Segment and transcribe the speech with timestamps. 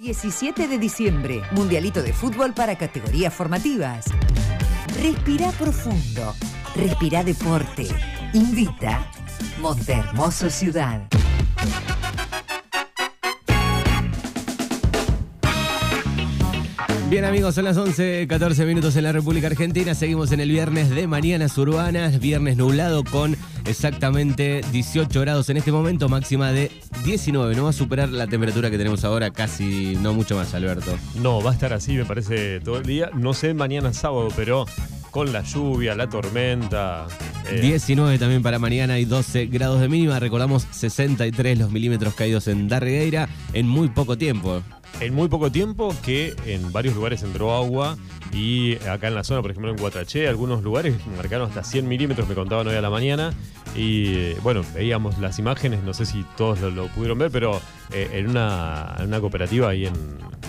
[0.00, 4.06] 17 de diciembre, Mundialito de Fútbol para categorías formativas.
[4.98, 6.34] Respira profundo,
[6.74, 7.86] respira deporte.
[8.32, 9.06] Invita
[9.60, 11.02] Montehermoso Ciudad.
[17.10, 19.96] Bien amigos, son las 11, 14 minutos en la República Argentina.
[19.96, 23.36] Seguimos en el viernes de Mañanas Urbanas, viernes nublado con
[23.66, 26.70] exactamente 18 grados en este momento, máxima de
[27.04, 27.56] 19.
[27.56, 30.96] No va a superar la temperatura que tenemos ahora, casi no mucho más, Alberto.
[31.16, 33.10] No, va a estar así, me parece, todo el día.
[33.12, 34.66] No sé mañana sábado, pero
[35.10, 37.08] con la lluvia, la tormenta.
[37.50, 37.60] eh.
[37.60, 40.20] 19 también para mañana y 12 grados de mínima.
[40.20, 44.62] Recordamos 63 los milímetros caídos en Darregueira en muy poco tiempo.
[45.00, 47.96] En muy poco tiempo que en varios lugares entró agua
[48.32, 52.28] y acá en la zona, por ejemplo en Guatraché, algunos lugares marcaron hasta 100 milímetros,
[52.28, 53.32] me contaban hoy a la mañana.
[53.76, 57.60] Y eh, bueno, veíamos las imágenes, no sé si todos lo, lo pudieron ver, pero
[57.92, 59.94] eh, en, una, en una cooperativa ahí en...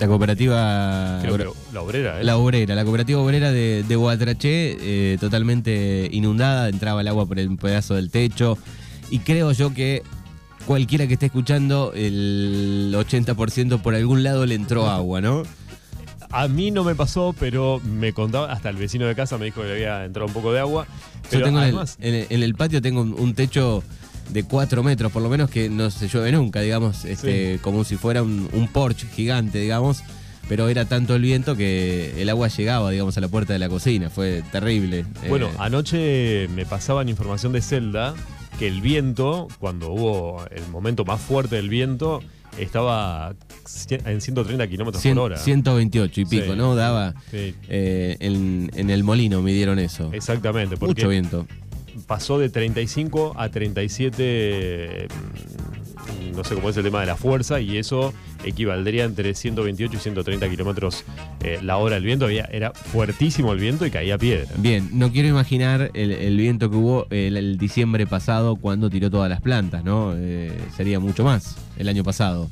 [0.00, 1.18] La cooperativa...
[1.22, 2.24] Creo que la obrera, ¿eh?
[2.24, 7.38] La obrera, la cooperativa obrera de, de Guatraché, eh, totalmente inundada, entraba el agua por
[7.38, 8.58] el pedazo del techo.
[9.10, 10.02] Y creo yo que
[10.66, 15.42] cualquiera que esté escuchando, el 80% por algún lado le entró agua, ¿no?
[16.30, 19.60] A mí no me pasó, pero me contaba, hasta el vecino de casa me dijo
[19.60, 20.86] que le había entrado un poco de agua.
[21.24, 23.82] Yo Pero tengo en el, además, en el- en el patio tengo un, un techo
[24.30, 27.96] de 4 metros, por lo menos que no se llueve nunca, digamos, este, como si
[27.96, 30.02] fuera un, un porche gigante, digamos.
[30.48, 33.68] Pero era tanto el viento que el agua llegaba, digamos, a la puerta de la
[33.68, 34.10] cocina.
[34.10, 35.04] Fue terrible.
[35.28, 38.14] Bueno, Eh, anoche me pasaban información de Zelda
[38.62, 42.22] que el viento, cuando hubo el momento más fuerte del viento,
[42.58, 43.34] estaba
[43.90, 45.36] en 130 kilómetros por hora.
[45.36, 46.56] 128 y pico, Sí.
[46.56, 46.76] ¿no?
[46.76, 50.10] Daba Sí, eh, en, en el molino, midieron eso.
[50.12, 51.46] exactamente, porque Mucho viento.
[52.06, 57.58] pasó de 35 a 37, mm, no sé cómo es el tema de la fuerza,
[57.58, 61.02] y eso equivaldría entre 128 y 130 kilómetros
[61.44, 62.24] eh, la hora del viento.
[62.26, 64.48] Había- era fuertísimo el viento y caía piedra.
[64.56, 69.10] Bien, no quiero imaginar el, el viento que hubo el, el diciembre pasado cuando tiró
[69.10, 70.14] todas las plantas, ¿no?
[70.16, 72.48] Eh, sería mucho más el año pasado.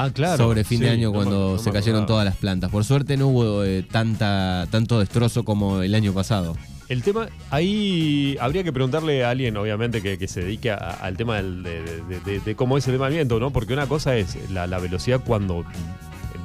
[0.00, 0.36] Ah, claro.
[0.36, 2.70] sobre fin de año no me- cuando no se cayeron todas las plantas.
[2.70, 6.56] Por suerte no hubo eh, tanta, tanto destrozo como el año pasado.
[6.88, 11.16] El tema, ahí habría que preguntarle a alguien, obviamente, que, que se dedique a- al
[11.16, 13.50] tema del- de, de- de- de cómo es el tema del viento, ¿no?
[13.50, 15.64] Porque una cosa es la, la velocidad cuando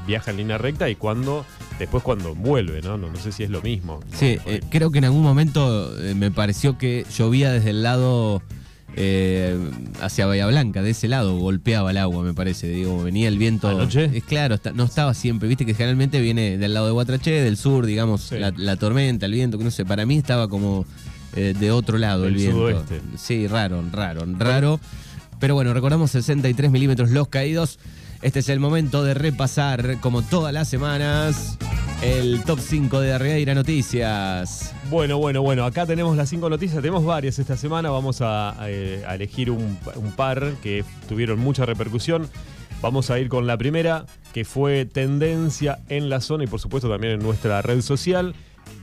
[0.08, 1.46] viaja en línea recta y cuando
[1.80, 2.98] después cuando vuelve, ¿no?
[2.98, 4.00] No, no sé si es lo mismo.
[4.14, 8.42] Sí, eh, creo que en algún momento eh, me pareció que llovía desde el lado
[8.96, 9.58] eh,
[10.02, 12.68] hacia Bahía Blanca, de ese lado golpeaba el agua, me parece.
[12.68, 13.68] Digo, venía el viento.
[13.68, 14.10] ¿Anoche?
[14.14, 17.58] Es claro, está- no estaba siempre, viste que generalmente viene del lado de Guatraché, del
[17.58, 18.38] sur, digamos, Sí.
[18.38, 20.86] la, la tormenta, el viento, que no sé, para mí estaba como
[21.36, 22.58] eh, de otro lado el viento.
[22.58, 23.02] sudoeste.
[23.18, 24.80] Sí, raro, raro, raro.
[25.40, 27.80] Pero bueno, recordamos 63 milímetros los caídos.
[28.24, 31.58] Este es el momento de repasar, como todas las semanas,
[32.02, 34.74] el top 5 de Arregueira Noticias.
[34.90, 39.04] Bueno, bueno, bueno, acá tenemos las cinco noticias, tenemos varias esta semana, vamos a, eh,
[39.10, 39.78] elegir un
[40.16, 42.30] par que tuvieron mucha repercusión.
[42.82, 46.90] Vamos a ir con la primera, que fue tendencia en la zona y por supuesto
[46.90, 48.36] también en nuestra red social.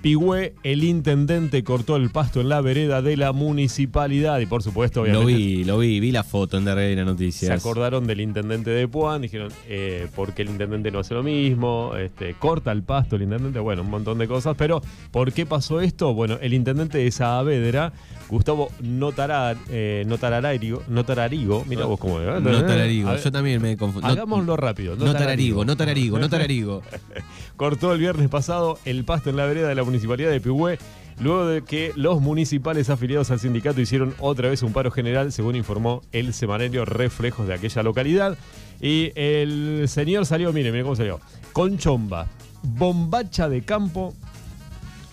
[0.03, 5.01] Pigüé, el intendente cortó el pasto en la vereda de la municipalidad y por supuesto,
[5.05, 7.61] Lo obviamente, vi, lo vi, vi la foto en Arregueira se Noticias.
[7.61, 11.93] acordaron del intendente de Puan, dijeron, eh, ¿por qué el intendente no hace lo mismo?
[11.97, 15.81] Este, corta el pasto el intendente, bueno, un montón de cosas, pero ¿por qué pasó
[15.81, 16.15] esto?
[16.15, 17.93] Bueno, el intendente de Saavedra,
[18.29, 23.61] Gustavo Notarar, eh, Notararigo, Notararigo, mira vos cómo le No tararigo, A ver, yo también
[23.61, 24.09] me confundí.
[24.09, 24.97] Hagámoslo rápido.
[24.97, 26.83] No tararigo, no tararigo, no tararigo.
[27.57, 30.79] Cortó el viernes pasado el pasto en la vereda de la municipalidad de Pigüé,
[31.21, 35.57] luego de que los municipales afiliados al sindicato hicieron otra vez un paro general, según
[35.57, 38.39] informó el semanario Reflejos de aquella localidad.
[38.81, 41.21] Y el señor salió, mire, mire cómo salió,
[41.53, 42.29] con chomba,
[42.63, 44.15] bombacha de campo,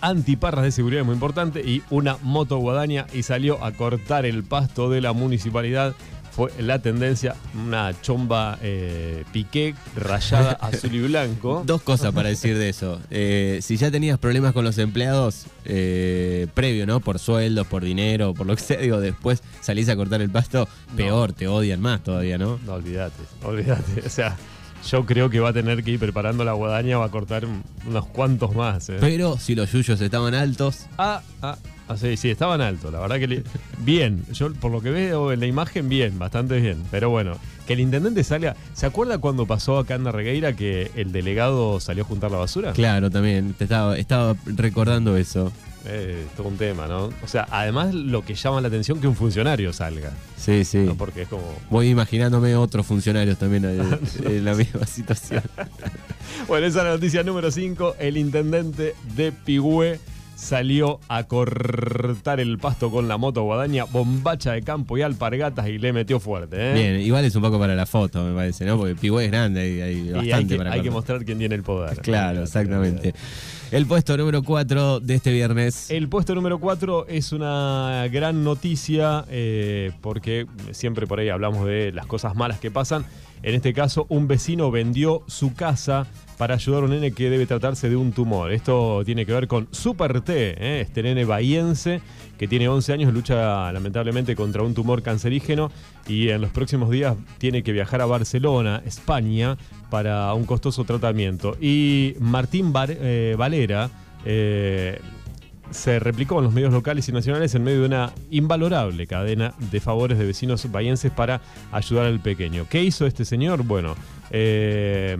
[0.00, 4.88] antiparras de seguridad, muy importante, y una moto guadaña, y salió a cortar el pasto
[4.88, 5.94] de la municipalidad.
[6.30, 11.62] Fue la tendencia, una chomba eh, piqué rayada azul y blanco.
[11.66, 13.00] Dos cosas para decir de eso.
[13.10, 17.00] Eh, si ya tenías problemas con los empleados eh, previo, ¿no?
[17.00, 20.68] Por sueldos, por dinero, por lo que sea, digo, después salís a cortar el pasto,
[20.96, 22.58] peor, te odian más todavía, ¿no?
[22.64, 24.02] No, olvídate, olvídate.
[24.06, 24.36] O sea,
[24.88, 27.64] yo creo que va a tener que ir preparando la guadaña, va a cortar un-
[27.86, 28.90] unos cuantos más.
[29.00, 31.56] Pero si los yuyos estaban altos, Ah, ah,
[31.88, 33.44] ah, sí, sí, estaban altos, la verdad que le-
[33.78, 34.24] bien.
[34.32, 36.82] Yo por lo que veo en la imagen, bien, bastante bien.
[36.90, 37.36] Pero bueno,
[37.66, 38.56] que el intendente salga.
[38.74, 42.72] ¿Se acuerda cuando pasó acá en Regueira que el delegado salió a juntar la basura?
[42.72, 45.52] claro, también, te estaba, estaba recordando eso.
[45.84, 47.10] eh, todo un tema, ¿no?
[47.22, 50.12] O sea, además lo que llama la atención que un funcionario salga.
[50.36, 50.78] Sí, sí.
[50.78, 50.94] ¿no?
[50.96, 51.42] Porque es como.
[51.70, 53.64] Voy imaginándome otros funcionarios también
[54.24, 55.42] en la misma situación.
[56.46, 57.96] Bueno, esa es la noticia número 5.
[57.98, 59.98] El intendente de Pigüé
[60.38, 65.78] salió a cortar el pasto con la moto guadaña, bombacha de campo y alpargatas y
[65.78, 66.56] le metió fuerte.
[66.58, 66.74] ¿eh?
[66.74, 68.78] Bien, igual es un poco para la foto, me parece, ¿no?
[68.78, 71.38] Porque Pigüé es grande y hay Y bastante hay que, para hay que mostrar quién
[71.38, 71.98] tiene el poder.
[72.00, 73.14] Claro, exactamente.
[73.70, 75.90] El puesto número 4 de este viernes.
[75.90, 81.92] El puesto número 4 es una gran noticia eh, porque siempre por ahí hablamos de
[81.92, 83.04] las cosas malas que pasan.
[83.42, 86.06] En este caso, un vecino vendió su casa
[86.38, 88.52] para ayudar a un nene que debe tratarse de un tumor.
[88.52, 92.00] Esto tiene que ver con Super T, eh, este nene bahiense
[92.38, 95.70] que tiene 11 años, lucha lamentablemente contra un tumor cancerígeno
[96.06, 99.58] y en los próximos días tiene que viajar a Barcelona, España,
[99.90, 101.56] para un costoso tratamiento.
[101.60, 103.90] Y Martín eh, Valera...
[104.24, 105.00] eh,
[105.70, 109.80] se replicó en los medios locales y nacionales en medio de una invalorable cadena de
[109.80, 111.42] favores de vecinos bahienses para
[111.72, 112.66] ayudar al pequeño.
[112.70, 113.64] ¿Qué hizo este señor?
[113.64, 113.94] Bueno,
[114.30, 115.18] eh,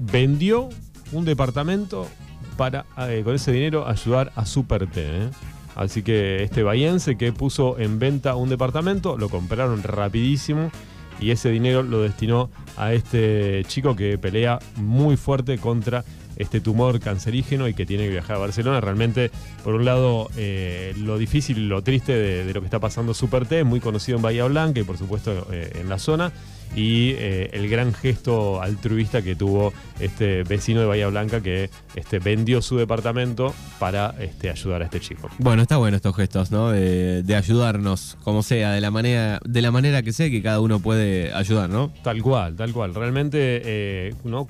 [0.00, 0.70] vendió
[1.12, 2.08] un departamento
[2.56, 2.84] para
[3.22, 5.30] con ese dinero ayudar a Super T.
[5.78, 10.72] Así que este bahiense que puso en venta un departamento, lo compraron rapidísimo
[11.20, 16.04] y ese dinero lo destinó a este chico que pelea muy fuerte contra
[16.34, 18.80] este tumor cancerígeno y que tiene que viajar a Barcelona.
[18.80, 19.30] Realmente,
[19.62, 23.46] por un lado, eh, lo difícil y lo triste de, lo que está pasando Super
[23.46, 26.32] T, muy conocido en Bahía Blanca y por supuesto eh, en la zona,
[26.74, 32.18] y eh, el gran gesto altruista que tuvo este vecino de Bahía Blanca que este,
[32.18, 35.28] vendió su departamento para este, ayudar a este chico.
[35.38, 36.70] Bueno, está bueno estos gestos, ¿no?
[36.70, 40.60] De, de ayudarnos, como sea, de la manera, de la manera que sea que cada
[40.60, 41.92] uno puede ayudar, ¿no?
[42.02, 42.94] Tal cual, tal cual.
[42.94, 44.48] Realmente, eh, ¿no?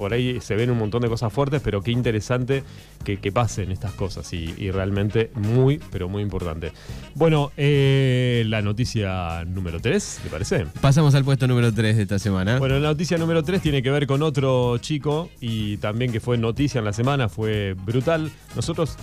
[0.00, 2.64] por ahí se ven un montón de cosas fuertes, pero qué interesante
[3.04, 6.72] que, que pasen estas cosas y, y realmente muy, pero muy importante.
[7.14, 10.66] Bueno, eh, la noticia número 3, ¿te parece?
[10.80, 12.58] Pasamos al puesto número 3 de esta semana.
[12.58, 16.38] Bueno, la noticia número 3 tiene que ver con otro chico y también que fue
[16.38, 18.30] noticia en la semana, fue brutal.
[18.56, 18.96] Nosotros,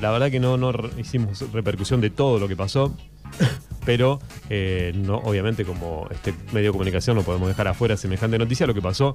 [0.00, 0.58] la verdad que no,
[0.98, 2.96] hicimos repercusión de todo lo que pasó,
[3.84, 8.66] pero eh, no, obviamente como este medio de comunicación no podemos dejar afuera semejante noticia,
[8.66, 9.12] lo que pasó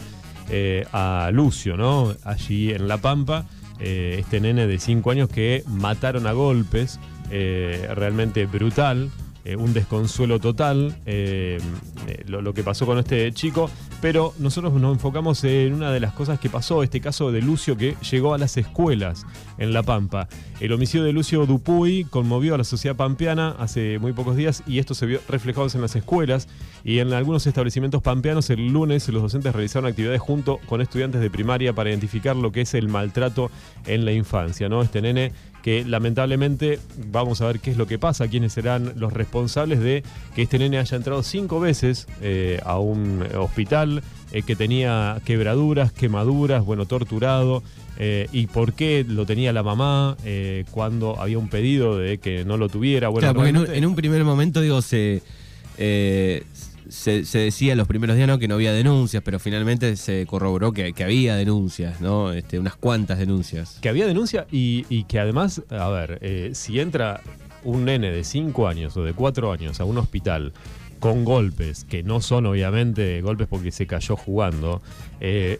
[0.50, 2.16] eh, a Lucio, ¿no?
[2.24, 3.46] Allí en La Pampa,
[3.80, 7.00] eh, este nene de 5 años que mataron a golpes,
[7.30, 9.10] realmente brutal
[9.46, 10.96] eh, un desconsuelo total.
[11.06, 11.60] Eh,
[12.08, 13.70] eh, lo, lo que pasó con este chico,
[14.04, 17.78] pero nosotros nos enfocamos en una de las cosas que pasó, este caso de Lucio
[17.78, 19.26] que llegó a las escuelas
[19.58, 20.28] en La Pampa.
[20.60, 24.80] El homicidio de Lucio Dupuy conmovió a la sociedad pampeana hace muy pocos días y
[24.80, 26.50] esto se vio reflejado en las escuelas
[26.84, 31.30] y en algunos establecimientos pampeanos el lunes los docentes realizaron actividades junto con estudiantes de
[31.30, 33.52] primaria para identificar lo que es el maltrato
[33.86, 34.82] en la infancia, ¿no?
[34.82, 35.32] Este nene
[35.64, 36.80] que lamentablemente
[37.10, 40.04] vamos a ver qué es lo que pasa, quiénes serán los responsables de
[40.36, 43.93] que este nene haya entrado cinco veces eh, a un hospital,
[44.32, 47.62] eh, que tenía quebraduras, quemaduras, bueno, torturado,
[48.00, 52.44] eh, y por qué lo tenía la mamá eh, cuando había un pedido de que
[52.46, 53.10] no lo tuviera.
[53.10, 55.22] Bueno, claro, porque en un, realmente- en un primer momento, digo, se,
[56.90, 58.40] se, se decía en los primeros días ¿no?
[58.40, 62.32] que no había denuncias, pero finalmente se corroboró que, que había denuncias, ¿no?
[62.34, 63.78] Este, unas cuantas denuncias.
[63.82, 67.22] que había denuncia y, y que además, a ver, si entra
[67.64, 70.52] un nene de 5 años o de 4 años a un hospital
[71.04, 74.82] con golpes, que no son obviamente golpes porque se cayó jugando,
[75.20, 75.60] eh,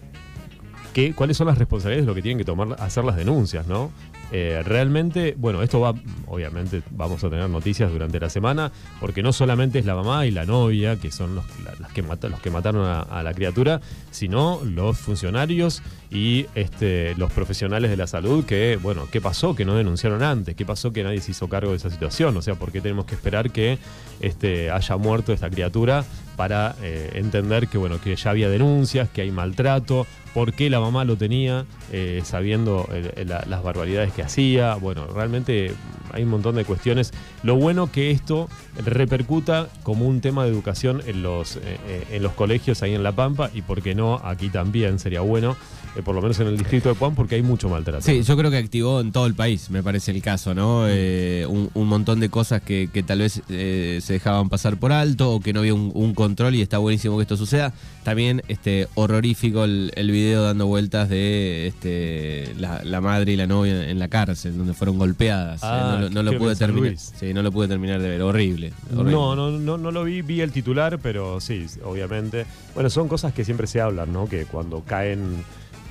[0.94, 3.92] ¿qué- ¿cuáles son las responsabilidades de lo que tienen que tomar, hacer las denuncias, no?
[4.32, 5.94] Eh, realmente, bueno, esto va,
[6.28, 10.32] obviamente vamos a tener noticias durante la semana, porque no solamente es la mamá y
[10.32, 13.80] la novia, que son los, la- las que, mata- los que mataron a, la criatura,
[14.10, 19.56] sino los funcionarios y este, los profesionales de la salud que, bueno, ¿qué pasó?
[19.56, 20.92] Que no denunciaron antes, ¿qué pasó?
[20.92, 23.52] Que nadie se hizo cargo de esa situación, o sea, ¿por qué tenemos que esperar
[23.52, 23.78] que
[24.20, 29.22] este, haya muerto esta criatura para eh, entender que, bueno, que ya había denuncias, que
[29.22, 32.90] hay maltrato, por qué la mamá lo tenía, eh, sabiendo
[33.26, 34.76] la- las barbaridades que hacía.
[34.76, 35.74] Bueno, realmente
[36.12, 37.12] hay un montón de cuestiones.
[37.44, 38.50] Lo bueno que esto
[38.86, 43.04] repercuta como un tema de educación en los, eh, eh, en los colegios ahí en
[43.04, 45.56] La Pampa y, por qué no, aquí también sería bueno,
[45.96, 48.02] eh, por lo menos en el distrito de Puan, porque hay mucho maltrato.
[48.04, 50.86] Sí, yo creo que activó en todo el país, me parece el caso, ¿no?
[50.88, 54.92] Eh, un, un montón de cosas que, que tal vez eh, se dejaban pasar por
[54.92, 57.74] alto o que no había un, un control y está buenísimo que esto suceda.
[58.04, 63.48] También este horrorífico el, el video dando vueltas de este, la, la madre y la
[63.48, 65.62] novia en la cárcel, donde fueron golpeadas.
[65.64, 66.98] Ah, no, lo- no pude terminar.
[66.98, 68.22] Sí, no lo pude terminar de ver.
[68.22, 68.74] Horrible.
[68.92, 69.12] horrible.
[69.12, 72.46] No, no, no, no lo vi, vi el titular, pero sí, obviamente.
[72.74, 74.28] Bueno, son cosas que siempre se hablan, ¿no?
[74.28, 75.44] Que cuando caen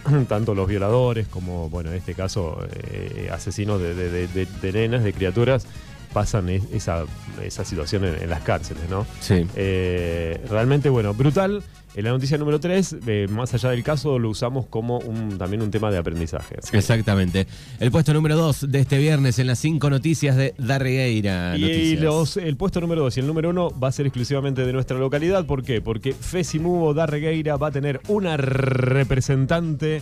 [0.28, 2.58] tanto los violadores como, bueno, en este caso,
[2.90, 5.66] eh, asesinos de, de, de, de, de nenas, de criaturas,
[6.12, 7.04] pasan es- esa,
[7.42, 9.06] esa situación en, en las cárceles, ¿no?
[9.20, 9.46] Sí.
[9.56, 11.62] Eh, realmente, bueno, brutal.
[11.94, 12.96] En la noticia número 3,
[13.28, 16.56] más allá del caso, lo usamos como un, también un tema de aprendizaje.
[16.72, 17.46] Exactamente.
[17.80, 21.54] El puesto número 2 de este viernes en las cinco noticias de Darregueira.
[21.54, 22.00] Y, Noticias.
[22.02, 24.96] los, el puesto número 2 y el número 1 va a ser exclusivamente de nuestra
[24.96, 25.44] localidad.
[25.44, 25.82] ¿Por qué?
[25.82, 30.00] Porque Fesimubo da Regueira va a tener una representante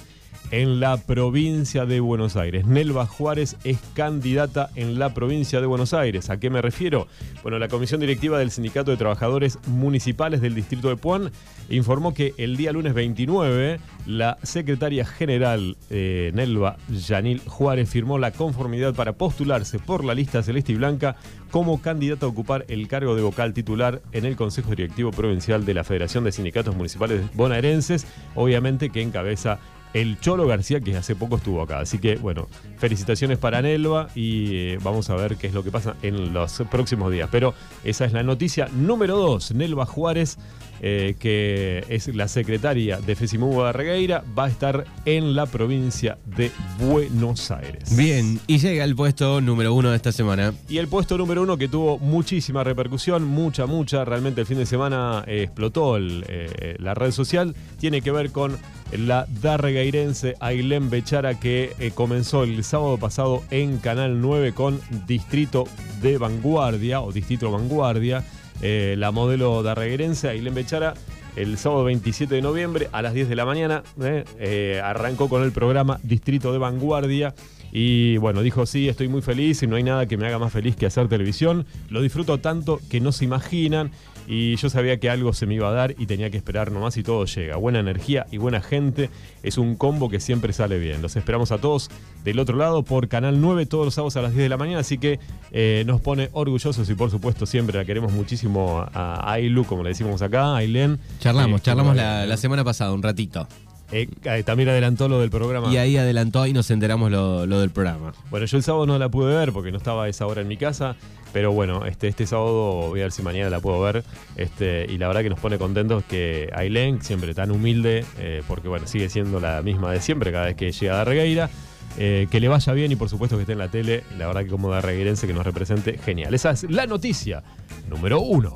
[0.50, 2.66] en la provincia de Buenos Aires.
[2.66, 6.30] Nelva Juárez es candidata en la provincia de Buenos Aires.
[6.30, 7.06] ¿A qué me refiero?
[7.42, 11.30] Bueno, la comisión directiva del Sindicato de Trabajadores Municipales del Distrito de Puan
[11.68, 18.32] informó que el día lunes 29 la secretaria general eh, Nelva Yanil Juárez firmó la
[18.32, 21.16] conformidad para postularse por la lista celeste y blanca
[21.50, 25.74] como candidata a ocupar el cargo de vocal titular en el Consejo Directivo Provincial de
[25.74, 29.58] la Federación de Sindicatos Municipales Bonaerenses, obviamente que encabeza
[29.94, 31.80] el Cholo García, que hace poco estuvo acá.
[31.80, 35.70] Así que, bueno, felicitaciones para Nelva y eh, vamos a ver qué es lo que
[35.70, 37.28] pasa en los próximos días.
[37.30, 37.54] Pero
[37.84, 39.54] esa es la noticia número 2.
[39.54, 40.38] Nelva Juárez,
[40.80, 46.18] eh, que es la secretaria de Fesimubo de Regueira, va a estar en la provincia
[46.24, 47.96] de Buenos Aires.
[47.96, 50.54] Bien, y llega el puesto número uno de esta semana.
[50.68, 54.66] Y el puesto número uno que tuvo muchísima repercusión, mucha, mucha, realmente el fin de
[54.66, 58.58] semana eh, explotó el, eh, la red social, tiene que ver con
[58.96, 65.64] la darregueirense Ailén Bechara que eh, comenzó el sábado pasado en Canal 9 con Distrito
[66.02, 68.24] de Vanguardia o Distrito Vanguardia.
[68.62, 70.94] Eh, la modelo darregueirense Ailén Bechara
[71.36, 75.42] el sábado 27 de noviembre a las 10 de la mañana eh, eh, arrancó con
[75.42, 77.34] el programa Distrito de Vanguardia.
[77.72, 80.52] Y bueno, dijo, sí, estoy muy feliz y no hay nada que me haga más
[80.52, 81.66] feliz que hacer televisión.
[81.88, 83.90] Lo disfruto tanto que no se imaginan.
[84.26, 86.96] Y yo sabía que algo se me iba a dar y tenía que esperar nomás
[86.96, 87.56] y todo llega.
[87.56, 89.10] Buena energía y buena gente.
[89.42, 91.02] Es un combo que siempre sale bien.
[91.02, 91.90] Los esperamos a todos
[92.22, 94.80] del otro lado por Canal 9 todos los sábados a las 10 de la mañana.
[94.80, 95.18] Así que
[95.50, 99.88] eh, nos pone orgullosos y por supuesto siempre la queremos muchísimo a Ailu, como le
[99.88, 101.00] decimos acá, a Ailén.
[101.18, 103.48] Charlamos, Eh, charlamos la semana pasada, un ratito.
[103.92, 105.72] Eh, eh, también adelantó lo del programa.
[105.72, 108.12] Y ahí adelantó y nos enteramos lo, lo del programa.
[108.30, 110.48] Bueno, yo el sábado no la pude ver porque no estaba a esa hora en
[110.48, 110.94] mi casa,
[111.32, 114.04] pero bueno, este, este sábado voy a ver si mañana la puedo ver.
[114.36, 118.68] Este, y la verdad que nos pone contentos que Ailén, siempre tan humilde, eh, porque
[118.68, 121.50] bueno, sigue siendo la misma de siempre cada vez que llega a Regueira.
[121.98, 124.04] eh, que le vaya bien y por supuesto que esté en la tele.
[124.16, 126.32] La verdad que como Darregueirense que nos represente, genial.
[126.32, 127.42] Esa es la noticia
[127.88, 128.54] número uno.